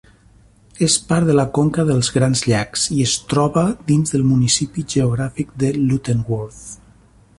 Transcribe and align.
És 0.85 0.93
part 1.09 1.27
de 1.31 1.35
la 1.39 1.43
conca 1.57 1.85
dels 1.89 2.09
Grans 2.15 2.41
Llacs 2.51 2.85
i 2.95 3.05
es 3.09 3.13
troba 3.35 3.67
dins 3.93 4.15
del 4.17 4.25
municipi 4.31 4.87
geogràfic 4.95 5.53
de 5.65 5.71
Lutterworth. 5.83 6.65